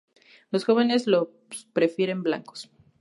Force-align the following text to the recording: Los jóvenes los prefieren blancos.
Los 0.49 0.65
jóvenes 0.65 1.05
los 1.05 1.27
prefieren 1.73 2.23
blancos. 2.23 2.71